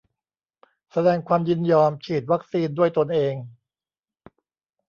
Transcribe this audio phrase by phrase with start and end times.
[0.91, 3.33] แสดงความยินยอมฉีดวัคซีนด้วยตนเอง